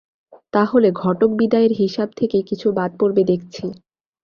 [0.53, 3.65] তা হলে ঘটক-বিদায়ের হিসাব থেকে কিছু বাদ পড়বে দেখছি।